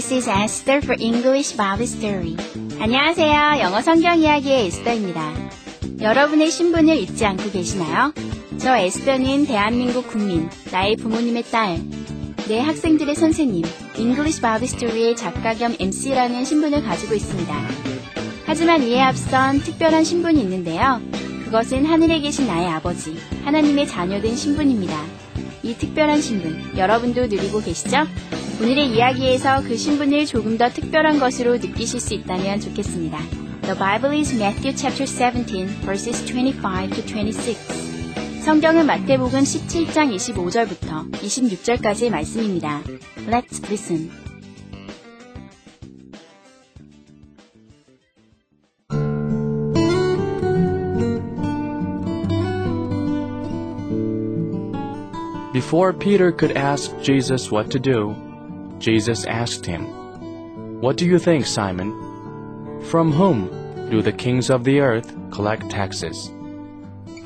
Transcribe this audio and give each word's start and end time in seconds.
This 0.00 0.14
is 0.14 0.28
Esther 0.30 0.80
for 0.80 0.96
English 0.98 1.54
Bible 1.58 1.84
Story. 1.84 2.34
안녕하세요. 2.80 3.60
영어 3.60 3.82
성경 3.82 4.18
이야기의 4.18 4.68
에스더입니다. 4.68 5.34
여러분의 6.00 6.50
신분을 6.50 6.96
잊지 6.96 7.26
않고 7.26 7.50
계시나요? 7.50 8.14
저 8.56 8.78
에스더는 8.78 9.44
대한민국 9.44 10.08
국민, 10.08 10.48
나의 10.72 10.96
부모님의 10.96 11.42
딸, 11.50 11.82
내 12.48 12.60
학생들의 12.60 13.14
선생님, 13.14 13.62
English 13.98 14.40
Bible 14.40 14.64
Story의 14.64 15.16
작가 15.16 15.52
겸 15.52 15.76
MC라는 15.78 16.46
신분을 16.46 16.82
가지고 16.82 17.14
있습니다. 17.14 17.54
하지만 18.46 18.82
이에 18.82 19.02
앞선 19.02 19.60
특별한 19.60 20.04
신분이 20.04 20.40
있는데요. 20.40 21.02
그것은 21.44 21.84
하늘에 21.84 22.20
계신 22.20 22.46
나의 22.46 22.68
아버지, 22.68 23.18
하나님의 23.44 23.86
자녀된 23.86 24.34
신분입니다. 24.34 24.98
이 25.62 25.74
특별한 25.74 26.22
신분, 26.22 26.78
여러분도 26.78 27.26
누리고 27.26 27.60
계시죠? 27.60 28.06
오늘의 28.60 28.90
이야기에서 28.90 29.62
그 29.62 29.74
신분을 29.74 30.26
조금 30.26 30.58
더 30.58 30.68
특별한 30.68 31.18
것으로 31.18 31.56
느끼실 31.56 31.98
수 31.98 32.12
있다면 32.12 32.60
좋겠습니다. 32.60 33.18
The 33.62 33.78
Bible 33.78 34.18
is 34.18 34.34
Matthew 34.34 34.76
chapter 34.76 35.06
17, 35.06 35.66
verses 35.80 36.22
25 36.26 36.90
to 36.90 37.02
26. 37.02 38.42
성경은 38.44 38.84
마태복음 38.84 39.40
17장 39.40 40.14
25절부터 40.14 41.10
26절까지의 41.10 42.10
말씀입니다. 42.10 42.82
Let's 43.26 43.64
listen. 43.64 44.10
Before 55.54 55.94
Peter 55.94 56.30
could 56.30 56.56
ask 56.56 56.90
Jesus 57.02 57.50
what 57.50 57.70
to 57.70 57.78
do, 57.78 58.14
Jesus 58.79 59.25
asked 59.25 59.65
him, 59.65 59.85
What 60.81 60.97
do 60.97 61.05
you 61.05 61.19
think, 61.19 61.45
Simon? 61.45 61.91
From 62.89 63.11
whom 63.11 63.49
do 63.89 64.01
the 64.01 64.11
kings 64.11 64.49
of 64.49 64.63
the 64.63 64.79
earth 64.79 65.15
collect 65.31 65.69
taxes? 65.69 66.31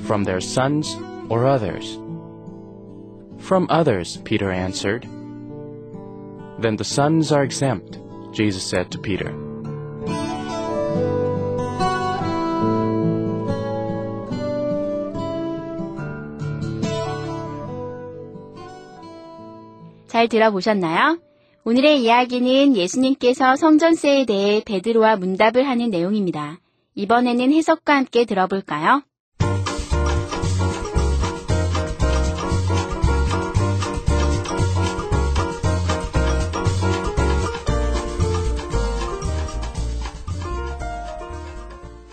From 0.05 0.23
their 0.23 0.39
sons 0.39 0.95
or 1.29 1.45
others? 1.45 1.97
From 3.39 3.67
others, 3.69 4.17
Peter 4.23 4.51
answered. 4.51 5.03
Then 6.59 6.75
the 6.75 6.83
sons 6.83 7.31
are 7.31 7.43
exempt, 7.43 7.99
Jesus 8.31 8.63
said 8.63 8.91
to 8.91 8.97
Peter. 8.99 9.33
잘 20.19 20.27
들어보셨나요? 20.27 21.17
오늘의 21.66 22.02
이야기는 22.02 22.76
예수님께서 22.76 23.56
성전세에 23.56 24.26
대해 24.26 24.62
베드로와 24.66 25.16
문답을 25.16 25.66
하는 25.66 25.88
내용입니다. 25.88 26.60
이번에는 26.94 27.54
해석과 27.54 27.96
함께 27.96 28.26
들어볼까요? 28.26 29.02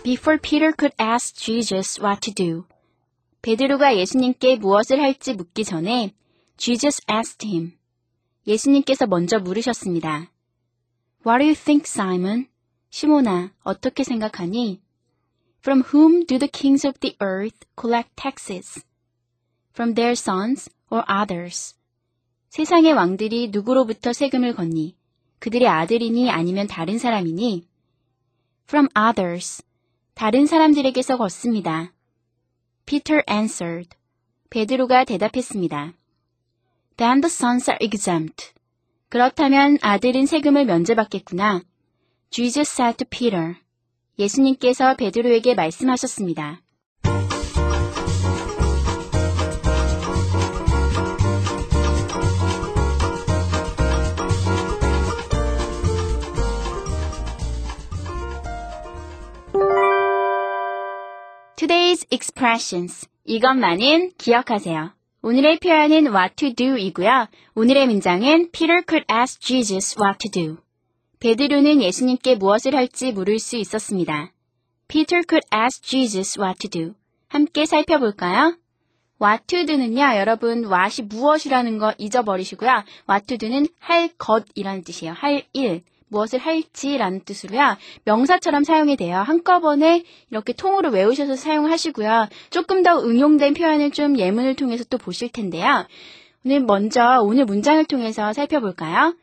Before 0.02 0.38
Peter 0.40 0.72
could 0.72 0.94
ask 0.98 1.36
Jesus 1.36 2.00
what 2.02 2.20
to 2.22 2.32
do, 2.32 2.64
베드로가 3.42 3.98
예수님께 3.98 4.56
무엇을 4.56 5.02
할지 5.02 5.34
묻기 5.34 5.64
전에 5.64 6.14
Jesus 6.56 7.02
asked 7.12 7.46
him. 7.46 7.81
예수님께서 8.46 9.06
먼저 9.06 9.38
물으셨습니다. 9.38 10.30
What 11.24 11.38
do 11.38 11.46
you 11.46 11.54
think, 11.54 11.84
Simon? 11.86 12.48
시모나, 12.90 13.52
어떻게 13.62 14.04
생각하니? 14.04 14.80
From 15.60 15.82
whom 15.82 16.26
do 16.26 16.38
the 16.38 16.50
kings 16.50 16.86
of 16.86 16.98
the 16.98 17.16
earth 17.22 17.66
collect 17.80 18.10
taxes? 18.16 18.84
From 19.72 19.94
their 19.94 20.12
sons 20.12 20.68
or 20.90 21.04
others? 21.08 21.76
세상의 22.48 22.92
왕들이 22.92 23.48
누구로부터 23.48 24.12
세금을 24.12 24.54
걷니? 24.54 24.96
그들의 25.38 25.66
아들이니 25.66 26.30
아니면 26.30 26.66
다른 26.66 26.98
사람이니? 26.98 27.66
From 28.68 28.88
others. 28.96 29.62
다른 30.14 30.46
사람들에게서 30.46 31.16
걷습니다. 31.16 31.92
Peter 32.84 33.22
answered. 33.30 33.90
베드로가 34.50 35.04
대답했습니다. 35.04 35.94
Then 37.02 37.20
the 37.20 37.26
sons 37.26 37.68
are 37.68 37.78
exempt. 37.80 38.52
그렇다면 39.08 39.76
아들은 39.82 40.26
세금을 40.26 40.66
면제받겠구나. 40.66 41.62
Jesus 42.30 42.70
said 42.70 42.96
to 42.98 43.06
Peter. 43.10 43.56
예수님께서 44.20 44.94
베드로에게 44.94 45.56
말씀하셨습니다. 45.56 46.62
Today's 61.56 62.06
expressions. 62.12 63.08
이것만은 63.24 64.12
기억하세요. 64.18 65.01
오늘의 65.24 65.60
표현은 65.60 66.12
what 66.12 66.34
to 66.34 66.52
do 66.52 66.76
이고요. 66.76 67.28
오늘의 67.54 67.86
문장은 67.86 68.50
Peter 68.50 68.82
could 68.84 69.06
ask 69.08 69.38
Jesus 69.38 69.96
what 69.96 70.18
to 70.18 70.28
do. 70.28 70.56
베드로는 71.20 71.80
예수님께 71.80 72.34
무엇을 72.34 72.74
할지 72.74 73.12
물을 73.12 73.38
수 73.38 73.56
있었습니다. 73.56 74.32
Peter 74.88 75.22
could 75.28 75.46
ask 75.54 75.80
Jesus 75.80 76.40
what 76.40 76.58
to 76.58 76.68
do. 76.68 76.94
함께 77.28 77.66
살펴볼까요? 77.66 78.56
what 79.22 79.44
to 79.46 79.64
do는요, 79.64 80.16
여러분, 80.16 80.64
what이 80.64 81.02
무엇이라는 81.02 81.78
거 81.78 81.94
잊어버리시고요. 81.98 82.82
what 83.08 83.26
to 83.28 83.38
do는 83.38 83.68
할 83.78 84.08
것이라는 84.18 84.82
뜻이에요. 84.82 85.12
할 85.12 85.44
일. 85.52 85.82
무엇을 86.12 86.38
할지라는 86.38 87.24
뜻으로요. 87.24 87.76
명사처럼 88.04 88.64
사용이 88.64 88.96
돼요. 88.96 89.16
한꺼번에 89.18 90.04
이렇게 90.30 90.52
통으로 90.52 90.90
외우셔서 90.90 91.34
사용하시고요. 91.36 92.28
조금 92.50 92.82
더 92.82 93.00
응용된 93.00 93.54
표현을 93.54 93.90
좀 93.90 94.18
예문을 94.18 94.54
통해서 94.54 94.84
또 94.84 94.98
보실 94.98 95.30
텐데요. 95.30 95.86
오늘 96.44 96.60
먼저 96.60 97.20
오늘 97.22 97.44
문장을 97.44 97.84
통해서 97.86 98.32
살펴볼까요? 98.32 99.16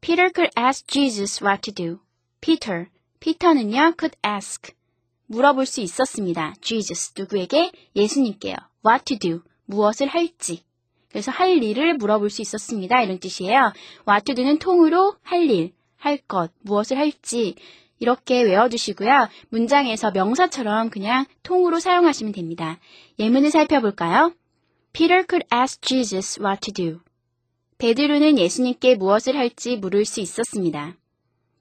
Peter 0.00 0.30
could 0.34 0.50
ask 0.58 0.86
Jesus 0.86 1.42
what 1.42 1.62
to 1.62 1.72
do. 1.72 1.98
Peter, 2.40 2.88
피터는요, 3.20 3.94
could 3.98 4.16
ask. 4.26 4.72
물어볼 5.26 5.66
수 5.66 5.80
있었습니다. 5.80 6.54
Jesus, 6.60 7.12
누구에게? 7.16 7.70
예수님께요. 7.96 8.56
What 8.86 9.04
to 9.04 9.18
do. 9.18 9.40
무엇을 9.66 10.08
할지. 10.08 10.62
그래서 11.10 11.30
할 11.30 11.62
일을 11.62 11.94
물어볼 11.94 12.28
수 12.28 12.42
있었습니다. 12.42 13.00
이런 13.02 13.20
뜻이에요. 13.20 13.72
What 14.08 14.24
to 14.24 14.34
do는 14.34 14.58
통으로 14.58 15.14
할 15.22 15.48
일. 15.48 15.72
할 16.04 16.18
것, 16.18 16.52
무엇을 16.60 16.98
할지 16.98 17.54
이렇게 17.98 18.42
외워두시고요. 18.42 19.28
문장에서 19.48 20.10
명사처럼 20.10 20.90
그냥 20.90 21.24
통으로 21.42 21.80
사용하시면 21.80 22.32
됩니다. 22.32 22.78
예문을 23.18 23.50
살펴볼까요? 23.50 24.32
Peter 24.92 25.24
could 25.28 25.46
ask 25.52 25.80
Jesus 25.80 26.40
what 26.40 26.60
to 26.60 26.72
do. 26.72 27.00
베드로는 27.78 28.38
예수님께 28.38 28.96
무엇을 28.96 29.36
할지 29.36 29.76
물을 29.76 30.04
수 30.04 30.20
있었습니다. 30.20 30.94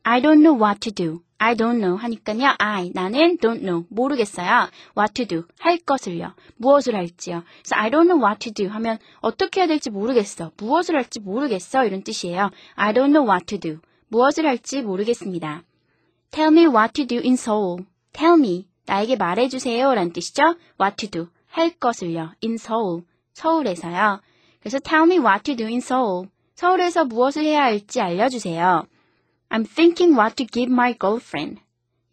I 0.04 0.22
don't 0.22 0.42
know 0.44 0.62
what 0.62 0.80
to 0.82 0.92
do. 0.92 1.22
I 1.38 1.56
don't 1.56 1.80
know 1.80 1.98
하니까요. 1.98 2.56
I, 2.58 2.92
나는 2.94 3.38
don't 3.38 3.62
know, 3.62 3.86
모르겠어요. 3.90 4.70
What 4.98 5.14
to 5.14 5.26
do, 5.26 5.44
할 5.60 5.78
것을요. 5.78 6.34
무엇을 6.58 6.96
할지요. 6.96 7.44
그래서 7.62 7.76
I 7.76 7.90
don't 7.90 8.08
know 8.08 8.22
what 8.22 8.40
to 8.40 8.54
do 8.54 8.68
하면 8.74 8.98
어떻게 9.20 9.62
해야 9.62 9.68
될지 9.68 9.90
모르겠어. 9.90 10.52
무엇을 10.58 10.96
할지 10.96 11.20
모르겠어. 11.20 11.86
이런 11.86 12.04
뜻이에요. 12.04 12.52
I 12.76 12.94
don't 12.94 13.12
know 13.12 13.30
what 13.30 13.46
to 13.46 13.60
do. 13.60 13.80
무엇을 14.14 14.46
할지 14.46 14.84
모르겠습니다. 14.84 15.64
Tell 16.30 16.56
me 16.56 16.68
what 16.68 16.94
to 16.94 17.08
do 17.08 17.18
in 17.18 17.34
Seoul. 17.34 17.86
Tell 18.14 18.40
me, 18.40 18.68
나에게 18.86 19.16
말해주세요. 19.16 19.92
라는 19.92 20.14
뜻이죠. 20.14 20.56
What 20.80 20.98
to 20.98 21.10
do, 21.10 21.28
할 21.50 21.72
것을요. 21.72 22.34
In 22.44 22.54
Seoul, 22.54 23.02
서울에서요. 23.34 24.22
그래서 24.60 24.78
tell 24.78 25.06
me 25.06 25.18
what 25.18 25.42
to 25.44 25.56
do 25.56 25.66
in 25.66 25.78
Seoul. 25.78 26.28
서울에서 26.54 27.06
무엇을 27.06 27.44
해야 27.44 27.64
할지 27.64 28.02
알려주세요. 28.02 28.84
I'm 29.50 29.68
thinking 29.68 30.16
what 30.16 30.36
to 30.36 30.46
give 30.46 30.72
my 30.72 30.96
girlfriend. 31.00 31.60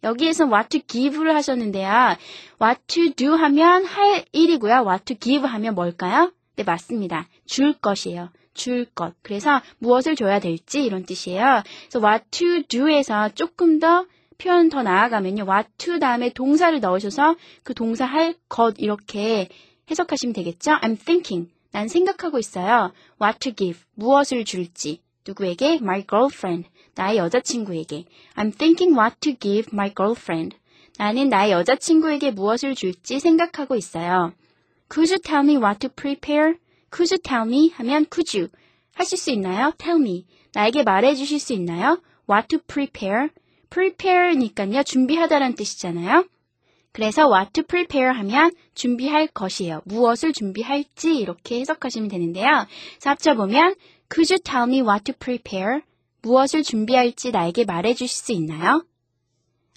여기에서 0.03 0.45
what 0.45 0.69
to 0.69 0.81
give를 0.87 1.35
하셨는데요. 1.35 2.17
what 2.59 2.81
to 2.87 3.13
do 3.13 3.35
하면 3.35 3.85
할 3.85 4.25
일이고요. 4.31 4.85
what 4.87 5.05
to 5.05 5.15
give 5.19 5.47
하면 5.47 5.75
뭘까요? 5.75 6.31
네, 6.55 6.63
맞습니다. 6.63 7.27
줄 7.45 7.73
것이에요. 7.73 8.29
줄 8.53 8.85
것. 8.85 9.13
그래서 9.21 9.61
무엇을 9.79 10.15
줘야 10.15 10.39
될지 10.39 10.83
이런 10.83 11.05
뜻이에요. 11.05 11.63
그래서 11.89 12.07
what 12.07 12.25
to 12.31 12.63
do에서 12.67 13.29
조금 13.29 13.79
더 13.79 14.05
표현 14.37 14.69
더 14.69 14.81
나아가면요. 14.83 15.43
what 15.43 15.69
to 15.77 15.99
다음에 15.99 16.29
동사를 16.33 16.79
넣으셔서 16.79 17.35
그 17.63 17.73
동사 17.73 18.05
할 18.05 18.33
것 18.49 18.75
이렇게 18.77 19.49
해석하시면 19.89 20.33
되겠죠? 20.33 20.71
I'm 20.81 20.99
thinking. 20.99 21.51
난 21.71 21.87
생각하고 21.87 22.39
있어요. 22.39 22.91
what 23.21 23.39
to 23.39 23.53
give. 23.53 23.79
무엇을 23.95 24.45
줄지. 24.45 25.01
누구에게? 25.27 25.75
my 25.81 26.05
girlfriend. 26.07 26.67
나의 26.95 27.17
여자친구에게. 27.17 28.05
I'm 28.35 28.57
thinking 28.57 28.97
what 28.99 29.17
to 29.21 29.33
give 29.39 29.69
my 29.71 29.93
girlfriend. 29.93 30.57
나는 30.97 31.29
나의 31.29 31.51
여자친구에게 31.51 32.31
무엇을 32.31 32.75
줄지 32.75 33.19
생각하고 33.19 33.75
있어요. 33.75 34.33
Could 34.91 35.11
you 35.13 35.19
tell 35.23 35.43
me 35.45 35.55
what 35.57 35.79
to 35.79 35.89
prepare? 35.95 36.55
Could 36.91 37.13
you 37.13 37.19
tell 37.23 37.47
me 37.47 37.71
하면 37.71 38.05
could 38.11 38.37
you 38.37 38.49
하실 38.93 39.17
수 39.17 39.31
있나요? 39.31 39.71
Tell 39.77 39.99
me 39.99 40.25
나에게 40.53 40.83
말해 40.83 41.15
주실 41.15 41.39
수 41.39 41.53
있나요? 41.53 42.01
What 42.29 42.47
to 42.49 42.59
prepare? 42.67 43.29
prepare니까요 43.69 44.83
준비하다라는 44.83 45.55
뜻이잖아요. 45.55 46.25
그래서 46.91 47.29
what 47.31 47.53
to 47.53 47.63
prepare 47.63 48.13
하면 48.17 48.51
준비할 48.75 49.27
것이에요. 49.27 49.81
무엇을 49.85 50.33
준비할지 50.33 51.15
이렇게 51.15 51.61
해석하시면 51.61 52.09
되는데요. 52.09 52.67
자, 52.99 53.11
합쳐보면 53.11 53.75
Could 54.13 54.33
you 54.33 54.39
tell 54.43 54.67
me 54.67 54.81
what 54.81 55.05
to 55.05 55.15
prepare? 55.17 55.81
무엇을 56.21 56.63
준비할지 56.63 57.31
나에게 57.31 57.63
말해 57.63 57.93
주실 57.93 58.09
수 58.09 58.31
있나요? 58.33 58.85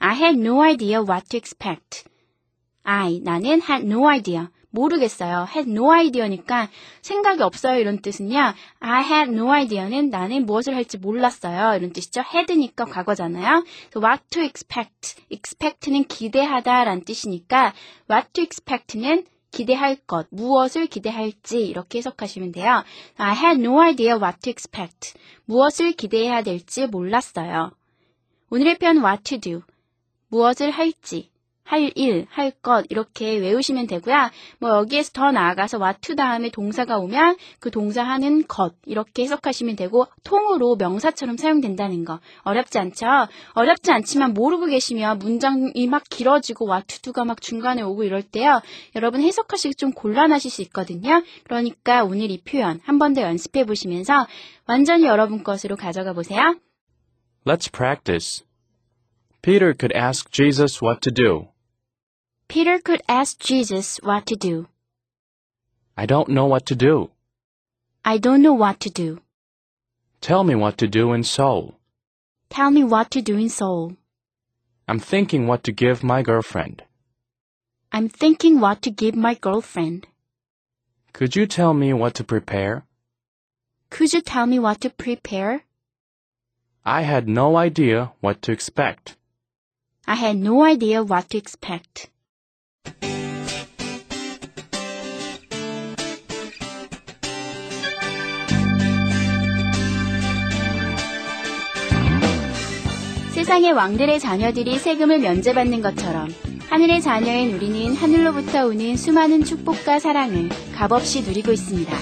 I 0.01 0.17
had 0.17 0.39
no 0.39 0.61
idea 0.61 0.99
what 0.99 1.29
to 1.29 1.39
expect. 1.39 2.05
I, 2.83 3.21
나는 3.23 3.63
had 3.63 3.87
no 3.87 4.09
idea. 4.09 4.49
모르겠어요. 4.75 5.47
had 5.55 5.71
no 5.71 5.91
idea니까 5.93 6.69
생각이 7.01 7.43
없어요. 7.43 7.79
이런 7.79 8.03
뜻은요. 8.03 8.55
I 8.81 9.05
had 9.05 9.33
no 9.33 9.51
idea는 9.51 10.11
나는 10.11 10.47
무엇을 10.47 10.75
할지 10.75 10.99
몰랐어요. 10.99 11.77
이런 11.77 11.93
뜻이죠. 11.93 12.23
had니까 12.23 12.85
과거잖아요. 12.85 13.65
So 13.95 14.03
what 14.03 14.23
to 14.31 14.43
expect. 14.43 15.15
expect는 15.31 16.05
기대하다 16.05 16.85
라는 16.85 17.05
뜻이니까 17.05 17.73
what 18.11 18.29
to 18.33 18.43
expect는 18.43 19.25
기대할 19.53 19.95
것, 19.95 20.27
무엇을 20.31 20.89
기대할지 20.89 21.65
이렇게 21.65 21.99
해석하시면 21.99 22.51
돼요. 22.51 22.83
I 23.17 23.37
had 23.37 23.61
no 23.61 23.81
idea 23.81 24.15
what 24.15 24.41
to 24.41 24.51
expect. 24.51 25.15
무엇을 25.45 25.93
기대해야 25.93 26.43
될지 26.43 26.89
몰랐어요. 26.89 27.71
오늘의 28.51 28.79
표현 28.79 28.97
what 28.99 29.23
to 29.23 29.39
do. 29.39 29.63
무엇을 30.29 30.73
할지, 30.73 31.31
할 31.65 31.91
일, 31.95 32.27
할 32.31 32.51
것 32.63 32.85
이렇게 32.91 33.37
외우시면 33.39 33.87
되고요. 33.87 34.31
뭐 34.59 34.71
여기에서 34.79 35.11
더 35.13 35.33
나아가서 35.33 35.79
to 36.01 36.15
다음에 36.15 36.51
동사가 36.51 36.99
오면 36.99 37.37
그 37.59 37.71
동사 37.71 38.03
하는 38.03 38.47
것 38.47 38.75
이렇게 38.87 39.23
해석하시면 39.25 39.77
되고 39.77 40.07
통으로 40.25 40.77
명사처럼 40.77 41.37
사용된다는 41.37 42.05
거 42.05 42.21
어렵지 42.43 42.79
않죠? 42.79 43.07
어렵지 43.55 43.91
않지만 43.93 44.35
모르고 44.35 44.67
계시면 44.67 45.19
문장이 45.19 45.87
막 45.89 46.05
길어지고 46.09 46.67
do가 47.03 47.25
막 47.25 47.41
중간에 47.41 47.83
오고 47.83 48.05
이럴 48.05 48.23
때요. 48.23 48.61
여러분 48.95 49.21
해석하시기 49.23 49.75
좀 49.77 49.93
곤란하실 49.93 50.51
수 50.51 50.63
있거든요. 50.63 51.23
그러니까 51.45 52.05
오늘 52.05 52.31
이 52.31 52.39
표현 52.43 52.81
한 52.85 52.99
번 52.99 53.15
더 53.15 53.23
연습해 53.23 53.65
보시면서 53.65 54.27
완전히 54.67 55.05
여러분 55.07 55.43
것으로 55.45 55.77
가져가 55.77 56.13
보세요. 56.13 56.57
Let's 57.47 57.71
practice. 57.71 58.45
Peter 59.43 59.75
could 59.79 59.95
ask 59.95 60.31
Jesus 60.31 60.81
what 60.83 61.01
to 61.03 61.13
do. 61.13 61.54
Peter 62.49 62.79
could 62.79 63.03
ask 63.09 63.39
Jesus 63.39 63.99
what 64.03 64.27
to 64.27 64.37
do. 64.37 64.69
I 65.97 66.07
don't 66.07 66.29
know 66.29 66.47
what 66.47 66.67
to 66.67 66.75
do. 66.75 67.11
I 68.05 68.19
don't 68.19 68.43
know 68.43 68.55
what 68.55 68.81
to 68.81 68.91
do. 68.91 69.21
Tell 70.21 70.45
me 70.45 70.55
what 70.55 70.79
to 70.79 70.87
do 70.87 71.13
in 71.13 71.25
Seoul. 71.25 71.75
Tell 72.51 72.71
me 72.71 72.85
what 72.85 73.11
to 73.13 73.23
do 73.23 73.37
in 73.37 73.49
Seoul. 73.49 73.97
I'm 74.87 74.99
thinking 75.01 75.47
what 75.47 75.65
to 75.65 75.73
give 75.73 76.05
my 76.05 76.23
girlfriend. 76.23 76.83
I'm 77.91 78.09
thinking 78.09 78.61
what 78.61 78.83
to 78.83 78.91
give 78.91 79.15
my 79.15 79.35
girlfriend. 79.35 80.07
Could 81.13 81.37
you 81.37 81.47
tell 81.47 81.73
me 81.73 81.93
what 81.93 82.15
to 82.15 82.25
prepare? 82.25 82.85
Could 83.91 84.13
you 84.13 84.21
tell 84.21 84.47
me 84.47 84.59
what 84.59 84.81
to 84.81 84.91
prepare? 84.91 85.63
I 86.85 87.03
had 87.03 87.29
no 87.29 87.57
idea 87.57 88.13
what 88.21 88.43
to 88.43 88.53
expect. 88.53 89.17
I 90.07 90.17
had 90.17 90.37
no 90.37 90.65
idea 90.65 91.03
what 91.03 91.31
to 91.31 91.39
expect. 91.39 92.11
세상의 103.35 103.73
왕들의 103.73 104.21
자녀들이 104.21 104.79
세금을 104.79 105.19
면제받는 105.19 105.83
것처럼 105.83 106.29
하늘의 106.71 107.03
자녀인 107.03 107.55
우리는 107.55 107.95
하늘로부터 107.95 108.67
오는 108.67 108.97
수많은 108.97 109.45
축복과 109.45 109.99
사랑을 109.99 110.49
값없이 110.75 111.23
누리고 111.23 111.53
있습니다. 111.53 111.95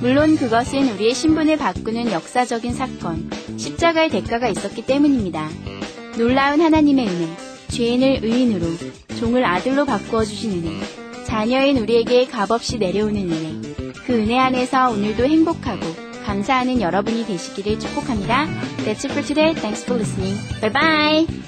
물론 0.00 0.36
그것은 0.36 0.88
우리의 0.94 1.14
신분을 1.14 1.56
바꾸는 1.56 2.12
역사적인 2.12 2.72
사건, 2.72 3.28
십자가의 3.56 4.10
대가가 4.10 4.48
있었기 4.48 4.86
때문입니다. 4.86 5.48
놀라운 6.16 6.60
하나님의 6.60 7.08
은혜, 7.08 7.47
죄인을 7.78 8.24
의인으로, 8.24 8.66
종을 9.20 9.44
아들로 9.44 9.84
바꾸어 9.84 10.24
주신 10.24 10.50
은혜, 10.50 10.80
자녀인 11.24 11.78
우리에게 11.78 12.26
값없이 12.26 12.76
내려오는 12.76 13.16
은혜, 13.30 13.92
그 14.04 14.14
은혜 14.14 14.36
안에서 14.36 14.90
오늘도 14.90 15.24
행복하고 15.24 15.86
감사하는 16.24 16.80
여러분이 16.80 17.24
되시기를 17.24 17.78
축복합니다. 17.78 18.46
That's 18.78 19.04
it 19.04 19.12
for 19.12 19.22
today. 19.22 19.54
Thanks 19.54 19.84
for 19.84 19.96
listening. 19.96 20.36
Bye 20.60 20.72
bye. 20.72 21.47